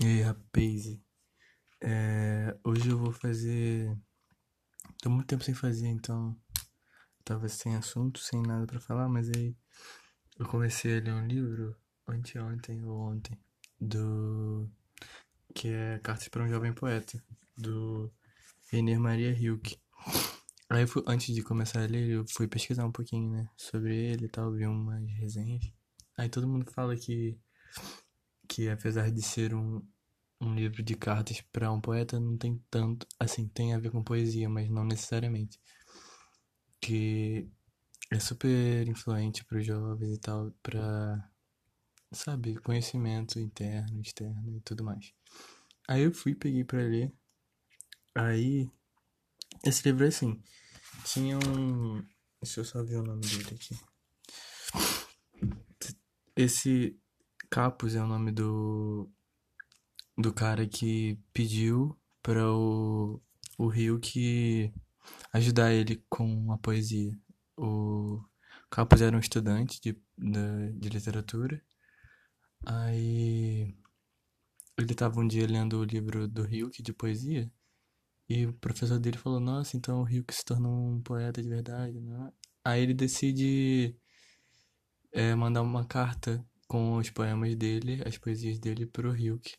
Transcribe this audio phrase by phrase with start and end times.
[0.00, 0.98] E aí, rapaz?
[1.82, 3.96] É, hoje eu vou fazer.
[5.02, 6.36] Tô muito tempo sem fazer, então
[7.24, 9.56] tava sem assunto, sem nada pra falar, mas aí
[10.38, 11.76] eu comecei a ler um livro
[12.08, 13.38] anteontem ou ontem,
[13.80, 14.70] do.
[15.54, 17.22] que é Cartas para um Jovem Poeta,
[17.56, 18.12] do
[18.72, 19.78] Reiner Maria Rilke.
[20.70, 24.26] Aí fui- antes de começar a ler, eu fui pesquisar um pouquinho, né, sobre ele
[24.26, 25.64] e tal, vi umas resenhas.
[26.18, 27.38] Aí todo mundo fala que,
[28.54, 29.84] que apesar de ser um,
[30.40, 34.00] um livro de cartas para um poeta não tem tanto, assim, tem a ver com
[34.00, 35.58] poesia, mas não necessariamente.
[36.80, 37.50] Que
[38.12, 41.28] é super influente para os jovens e tal, para,
[42.12, 45.12] sabe, conhecimento interno, externo e tudo mais.
[45.88, 47.12] Aí eu fui, peguei para ler.
[48.14, 48.70] Aí
[49.64, 50.40] esse livro é assim,
[51.04, 52.00] tinha um,
[52.40, 53.76] deixa eu só ver o nome dele aqui.
[56.36, 56.96] Esse
[57.54, 59.08] Capus é o nome do
[60.18, 63.22] do cara que pediu para o,
[63.56, 64.74] o Rio que
[65.32, 67.16] ajudar ele com a poesia.
[67.56, 68.20] O
[68.68, 71.62] Capus era um estudante de, de, de literatura.
[72.66, 73.72] Aí
[74.76, 77.48] ele estava um dia lendo o livro do Hilke de poesia
[78.28, 82.00] e o professor dele falou: Nossa, então o Hilke se tornou um poeta de verdade,
[82.00, 82.32] né?
[82.64, 83.96] Aí ele decide
[85.12, 86.44] é, mandar uma carta
[86.74, 89.54] com os poemas dele, as poesias dele, pro Hilke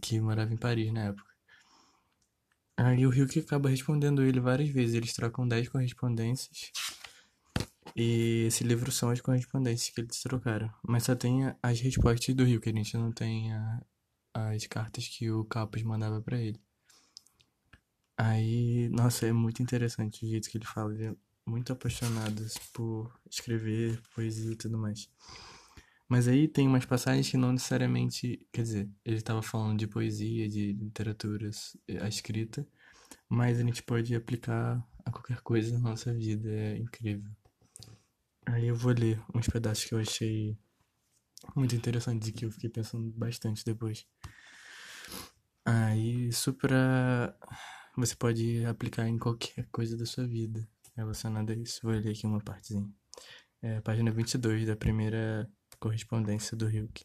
[0.00, 1.28] que morava em Paris na época.
[2.76, 4.94] Aí o Ryuk acaba respondendo ele várias vezes.
[4.94, 6.70] Eles trocam 10 correspondências.
[7.96, 10.72] E esse livro são as correspondências que eles trocaram.
[10.86, 12.68] Mas só tem as respostas do Ryuk.
[12.68, 13.82] A gente não tem a,
[14.34, 16.60] as cartas que o Capus mandava para ele.
[18.16, 20.94] Aí, nossa, é muito interessante o jeito que ele fala.
[20.94, 25.08] Ele é muito apaixonado por escrever poesia e tudo mais.
[26.08, 28.46] Mas aí tem umas passagens que não necessariamente.
[28.52, 31.50] Quer dizer, ele estava falando de poesia, de literatura,
[32.00, 32.66] a escrita,
[33.28, 37.30] mas a gente pode aplicar a qualquer coisa na nossa vida, é incrível.
[38.46, 40.56] Aí eu vou ler uns pedaços que eu achei
[41.56, 44.06] muito interessantes e que eu fiquei pensando bastante depois.
[45.64, 47.34] Aí, isso pra.
[47.96, 51.80] Você pode aplicar em qualquer coisa da sua vida relacionada a isso.
[51.82, 52.88] Vou ler aqui uma partezinha.
[53.62, 55.48] É, página 22 da primeira
[55.84, 57.02] correspondência do Hilke.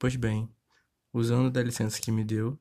[0.00, 0.50] Pois bem,
[1.12, 2.58] usando da licença que me deu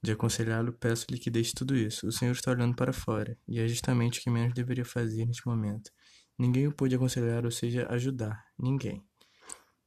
[0.00, 2.06] de aconselhá-lo, peço-lhe que deixe tudo isso.
[2.06, 5.44] O senhor está olhando para fora, e é justamente o que menos deveria fazer neste
[5.44, 5.90] momento.
[6.38, 8.44] Ninguém o pôde aconselhar, ou seja, ajudar.
[8.56, 9.04] Ninguém.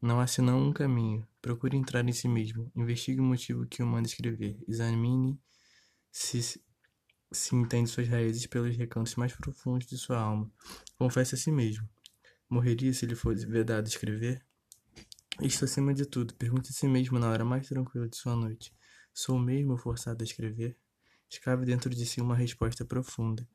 [0.02, 1.26] Não há senão um caminho.
[1.42, 2.70] Procure entrar em si mesmo.
[2.76, 4.60] Investigue o motivo que o manda escrever.
[4.68, 5.40] Examine
[6.12, 6.62] se,
[7.32, 10.52] se entende suas raízes pelos recantos mais profundos de sua alma.
[10.98, 11.88] Confesse a si mesmo.
[12.50, 14.46] Morreria se lhe fosse vedado escrever?
[15.42, 18.74] Isto acima de tudo, pergunte a si mesmo na hora mais tranquila de sua noite.
[19.14, 20.78] Sou mesmo forçado a escrever?
[21.30, 23.48] Escave dentro de si uma resposta profunda.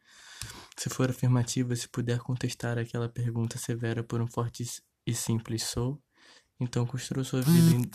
[0.77, 4.65] Se for afirmativa, se puder contestar aquela pergunta severa por um forte
[5.07, 6.01] e simples sou,
[6.61, 7.91] então construa sua vida, em,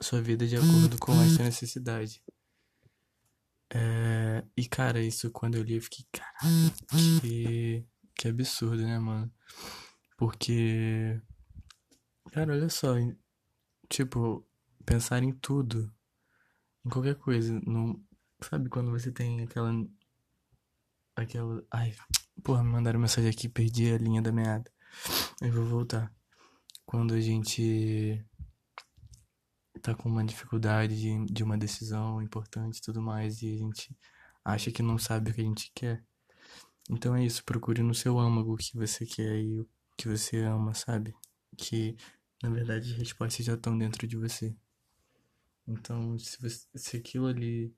[0.00, 2.22] sua vida de acordo com esta necessidade.
[3.70, 6.72] É, e cara, isso quando eu li eu fiquei, caralho,
[7.20, 9.30] que, que absurdo, né, mano?
[10.18, 11.22] Porque,
[12.32, 12.94] cara, olha só,
[13.88, 14.44] tipo,
[14.84, 15.94] pensar em tudo,
[16.84, 18.04] em qualquer coisa, não,
[18.42, 19.72] sabe quando você tem aquela,
[21.14, 21.94] aquela, ai,
[22.42, 24.68] porra, me mandaram mensagem aqui, perdi a linha da meada,
[25.40, 26.12] eu vou voltar.
[26.84, 28.24] Quando a gente
[29.80, 33.96] tá com uma dificuldade de, de uma decisão importante e tudo mais, e a gente
[34.44, 36.04] acha que não sabe o que a gente quer.
[36.90, 39.64] Então é isso, procure no seu âmago o que você quer e
[39.98, 41.14] que você ama, sabe?
[41.56, 41.96] Que
[42.42, 44.56] na verdade as respostas já estão dentro de você.
[45.66, 47.74] Então, se, você, se aquilo ali,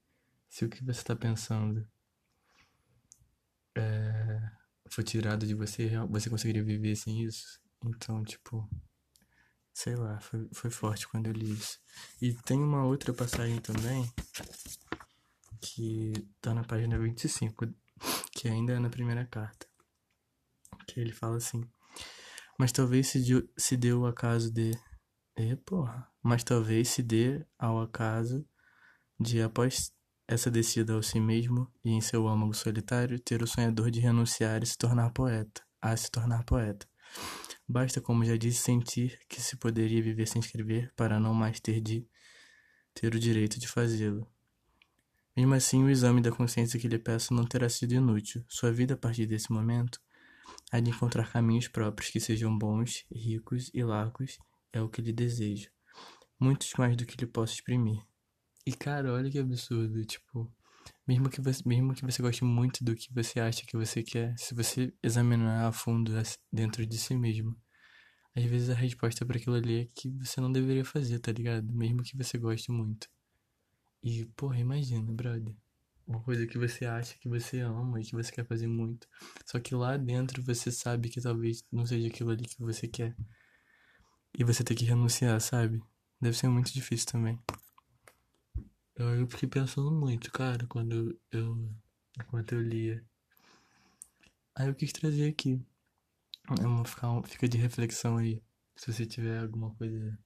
[0.49, 1.85] se o que você está pensando
[3.75, 4.51] é,
[4.89, 7.61] for tirado de você, você conseguiria viver sem isso?
[7.85, 8.69] Então, tipo,
[9.73, 11.81] sei lá, foi, foi forte quando eu li isso.
[12.21, 14.05] E tem uma outra passagem também,
[15.61, 17.66] que tá na página 25,
[18.33, 19.66] que ainda é na primeira carta.
[20.87, 21.69] Que ele fala assim:
[22.60, 24.78] Mas talvez se, deu, se deu o acaso de.
[25.34, 26.07] E, porra.
[26.22, 28.47] Mas talvez se dê ao acaso
[29.18, 29.95] de, após
[30.28, 34.62] essa descida ao si mesmo e em seu âmago solitário, ter o sonhador de renunciar
[34.62, 36.86] e se tornar poeta, a se tornar poeta.
[37.66, 41.80] Basta, como já disse, sentir que se poderia viver sem escrever para não mais ter
[41.80, 42.06] de
[42.92, 44.30] ter o direito de fazê-lo.
[45.34, 48.45] Mesmo assim, o exame da consciência que lhe peço não terá sido inútil.
[48.47, 49.98] Sua vida a partir desse momento
[50.72, 54.39] há de encontrar caminhos próprios que sejam bons, ricos e largos,
[54.72, 55.71] é o que lhe desejo.
[56.39, 58.03] muitos mais do que ele possa exprimir.
[58.66, 60.51] E cara, olha que absurdo, tipo,
[61.07, 64.34] mesmo que você, mesmo que você goste muito do que você acha que você quer,
[64.39, 66.13] se você examinar a fundo
[66.53, 67.57] dentro de si mesmo,
[68.34, 71.72] às vezes a resposta para aquilo ali é que você não deveria fazer, tá ligado?
[71.72, 73.09] Mesmo que você goste muito.
[74.03, 75.54] E, porra, imagina, brother.
[76.10, 79.07] Uma coisa que você acha que você ama e que você quer fazer muito.
[79.47, 83.15] Só que lá dentro você sabe que talvez não seja aquilo ali que você quer.
[84.36, 85.80] E você tem que renunciar, sabe?
[86.21, 87.39] Deve ser muito difícil também.
[88.97, 91.72] Eu fiquei pensando muito, cara, quando eu.
[92.18, 93.04] Enquanto eu lia.
[94.56, 95.65] Aí eu quis trazer aqui.
[96.60, 98.42] É uma, fica, fica de reflexão aí.
[98.74, 100.18] Se você tiver alguma coisa.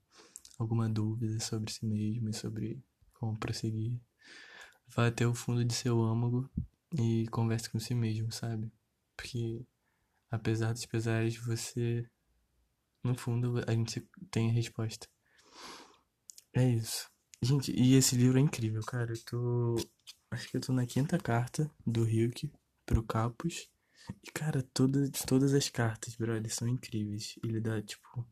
[0.59, 2.83] Alguma dúvida sobre si mesmo e sobre
[3.13, 4.01] como prosseguir.
[4.89, 6.49] Vá até o fundo de seu âmago
[6.99, 8.73] e converse com si mesmo, sabe?
[9.17, 9.67] Porque
[10.31, 12.09] apesar dos pesares, você.
[13.03, 14.01] No fundo, a gente
[14.31, 15.07] tem a resposta.
[16.55, 17.11] É isso.
[17.43, 19.13] Gente, e esse livro é incrível, cara.
[19.13, 19.77] Eu tô.
[20.31, 22.51] Acho que eu tô na quinta carta do Hilke
[22.87, 23.69] pro Capus.
[24.23, 27.39] E, cara, todas, todas as cartas, brother, são incríveis.
[27.45, 28.27] Ele dá, tipo.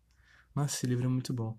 [0.54, 1.58] Nossa, esse livro é muito bom.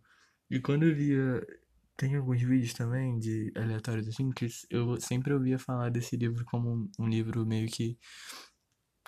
[0.49, 1.45] E quando eu via.
[1.95, 6.89] Tem alguns vídeos também de aleatórios assim, que eu sempre ouvia falar desse livro como
[6.99, 7.97] um livro meio que.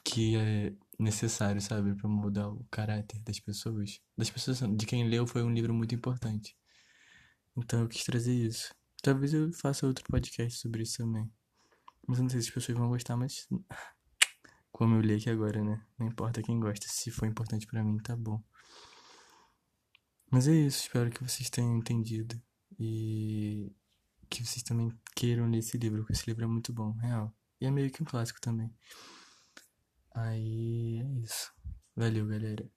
[0.03, 1.95] que é necessário, sabe?
[1.95, 3.99] para mudar o caráter das pessoas.
[4.17, 4.59] Das pessoas.
[4.77, 6.55] De quem leu foi um livro muito importante.
[7.57, 8.73] Então eu quis trazer isso.
[9.01, 11.29] Talvez eu faça outro podcast sobre isso também.
[12.07, 13.47] Mas eu não sei se as pessoas vão gostar, mas.
[14.71, 15.81] Como eu li aqui agora, né?
[15.97, 16.85] Não importa quem gosta.
[16.89, 18.43] Se for importante para mim, tá bom.
[20.29, 20.81] Mas é isso.
[20.81, 22.39] Espero que vocês tenham entendido.
[22.79, 23.71] E
[24.29, 27.33] que vocês também queiram ler esse livro, porque esse livro é muito bom, real.
[27.59, 28.73] E é meio que um clássico também.
[30.13, 31.53] Aí é isso.
[31.95, 32.69] Valeu, galera.